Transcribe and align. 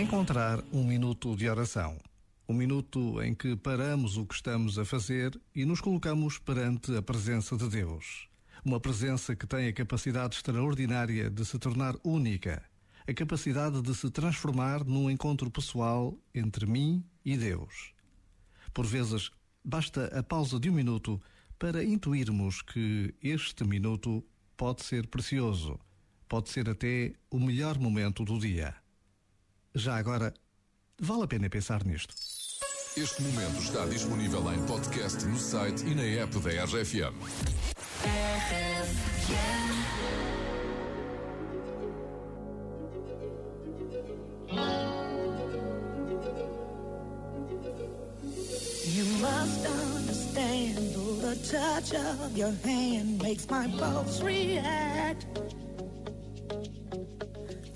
Encontrar 0.00 0.64
um 0.72 0.82
minuto 0.82 1.36
de 1.36 1.46
oração. 1.46 1.98
Um 2.48 2.54
minuto 2.54 3.20
em 3.22 3.34
que 3.34 3.54
paramos 3.54 4.16
o 4.16 4.24
que 4.24 4.34
estamos 4.34 4.78
a 4.78 4.84
fazer 4.86 5.38
e 5.54 5.66
nos 5.66 5.82
colocamos 5.82 6.38
perante 6.38 6.96
a 6.96 7.02
presença 7.02 7.54
de 7.54 7.68
Deus. 7.68 8.26
Uma 8.64 8.80
presença 8.80 9.36
que 9.36 9.46
tem 9.46 9.68
a 9.68 9.72
capacidade 9.74 10.36
extraordinária 10.36 11.28
de 11.28 11.44
se 11.44 11.58
tornar 11.58 11.96
única, 12.02 12.64
a 13.06 13.12
capacidade 13.12 13.82
de 13.82 13.94
se 13.94 14.08
transformar 14.08 14.86
num 14.86 15.10
encontro 15.10 15.50
pessoal 15.50 16.16
entre 16.34 16.64
mim 16.64 17.04
e 17.22 17.36
Deus. 17.36 17.92
Por 18.72 18.86
vezes, 18.86 19.30
basta 19.62 20.06
a 20.18 20.22
pausa 20.22 20.58
de 20.58 20.70
um 20.70 20.74
minuto 20.74 21.20
para 21.58 21.84
intuirmos 21.84 22.62
que 22.62 23.14
este 23.22 23.64
minuto 23.64 24.24
pode 24.56 24.82
ser 24.82 25.08
precioso, 25.08 25.78
pode 26.26 26.48
ser 26.48 26.70
até 26.70 27.12
o 27.30 27.38
melhor 27.38 27.78
momento 27.78 28.24
do 28.24 28.38
dia. 28.38 28.79
Já 29.74 29.96
agora, 29.96 30.34
vale 31.00 31.24
a 31.24 31.26
pena 31.28 31.48
pensar 31.48 31.84
nisto. 31.84 32.12
Este 32.96 33.22
momento 33.22 33.62
está 33.62 33.86
disponível 33.86 34.52
em 34.52 34.60
podcast 34.66 35.24
no 35.26 35.38
site 35.38 35.86
e 35.86 35.94
na 35.94 36.02
app 36.22 36.36
da 36.40 36.64
RFM. 36.64 37.14
You 48.92 49.04
must 49.20 49.66
understand, 49.66 50.94
the 51.22 51.36
touch 51.48 51.94
of 51.94 52.36
your 52.36 52.52
hand 52.64 53.22
makes 53.22 53.48
my 53.48 53.68
pulse 53.78 54.20
react. 54.20 55.26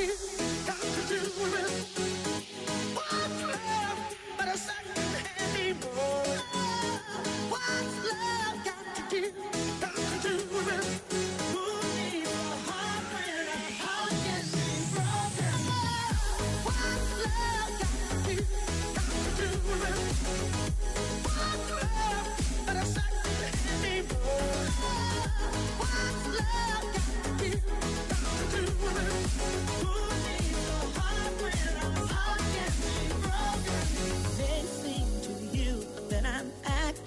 you. 0.00 0.16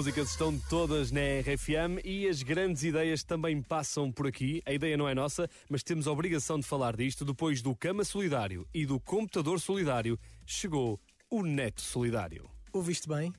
Músicas 0.00 0.30
estão 0.30 0.58
todas 0.70 1.10
na 1.10 1.20
RFM 1.20 2.00
e 2.02 2.26
as 2.26 2.42
grandes 2.42 2.82
ideias 2.84 3.22
também 3.22 3.60
passam 3.60 4.10
por 4.10 4.26
aqui. 4.26 4.62
A 4.64 4.72
ideia 4.72 4.96
não 4.96 5.06
é 5.06 5.14
nossa, 5.14 5.46
mas 5.68 5.82
temos 5.82 6.08
a 6.08 6.10
obrigação 6.10 6.58
de 6.58 6.66
falar 6.66 6.96
disto. 6.96 7.22
Depois 7.22 7.60
do 7.60 7.76
Cama 7.76 8.02
Solidário 8.02 8.66
e 8.72 8.86
do 8.86 8.98
Computador 8.98 9.60
Solidário, 9.60 10.18
chegou 10.46 10.98
o 11.30 11.42
Neto 11.42 11.82
Solidário. 11.82 12.48
Ouviste 12.72 13.06
bem? 13.06 13.30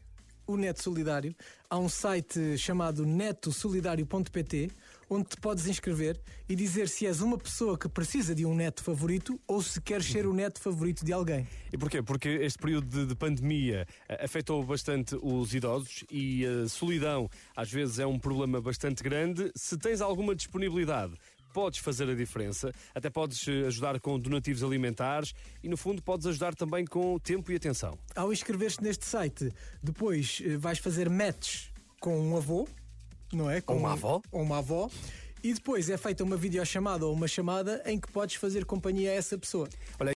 O 0.51 0.57
Neto 0.57 0.83
Solidário. 0.83 1.33
Há 1.69 1.79
um 1.79 1.87
site 1.87 2.57
chamado 2.57 3.05
netosolidario.pt 3.05 4.69
onde 5.09 5.29
te 5.29 5.37
podes 5.37 5.67
inscrever 5.67 6.19
e 6.47 6.55
dizer 6.55 6.87
se 6.87 7.05
és 7.05 7.19
uma 7.21 7.37
pessoa 7.37 7.77
que 7.77 7.89
precisa 7.89 8.33
de 8.33 8.45
um 8.45 8.55
neto 8.55 8.81
favorito 8.81 9.39
ou 9.45 9.61
se 9.61 9.81
queres 9.81 10.05
ser 10.05 10.25
o 10.25 10.33
neto 10.33 10.61
favorito 10.61 11.03
de 11.03 11.11
alguém. 11.11 11.45
E 11.71 11.77
porquê? 11.77 12.01
Porque 12.01 12.29
este 12.29 12.57
período 12.57 12.87
de, 12.87 13.05
de 13.05 13.15
pandemia 13.15 13.85
eh, 14.07 14.23
afetou 14.23 14.63
bastante 14.63 15.17
os 15.21 15.53
idosos 15.53 16.05
e 16.09 16.45
a 16.45 16.67
solidão 16.69 17.29
às 17.55 17.69
vezes 17.69 17.99
é 17.99 18.05
um 18.05 18.17
problema 18.17 18.61
bastante 18.61 19.03
grande. 19.03 19.51
Se 19.53 19.77
tens 19.77 19.99
alguma 19.99 20.33
disponibilidade, 20.33 21.13
podes 21.51 21.79
fazer 21.79 22.09
a 22.09 22.15
diferença. 22.15 22.71
Até 22.93 23.09
podes 23.09 23.47
eh, 23.47 23.67
ajudar 23.67 23.99
com 23.99 24.19
donativos 24.19 24.63
alimentares 24.63 25.33
e, 25.63 25.69
no 25.69 25.77
fundo, 25.77 26.01
podes 26.01 26.25
ajudar 26.27 26.55
também 26.55 26.85
com 26.85 27.17
tempo 27.19 27.51
e 27.51 27.55
atenção. 27.55 27.97
Ao 28.15 28.31
inscrever-te 28.31 28.81
neste 28.81 29.05
site, 29.05 29.51
depois 29.81 30.41
eh, 30.43 30.57
vais 30.57 30.79
fazer 30.79 31.09
match 31.09 31.67
com 31.99 32.19
um 32.19 32.35
avô, 32.35 32.67
não 33.31 33.49
é? 33.49 33.61
Com 33.61 33.73
Ou 33.73 33.79
uma 33.79 33.91
avó. 33.93 34.21
Ou 34.31 34.41
uma 34.41 34.57
avó. 34.57 34.89
E 35.43 35.53
depois 35.53 35.89
é 35.89 35.97
feita 35.97 36.23
uma 36.23 36.37
videochamada 36.37 37.05
ou 37.05 37.13
uma 37.13 37.27
chamada 37.27 37.81
em 37.85 37.99
que 37.99 38.11
podes 38.11 38.35
fazer 38.35 38.63
companhia 38.63 39.09
a 39.09 39.13
essa 39.13 39.37
pessoa. 39.37 39.67
Olha, 39.99 40.09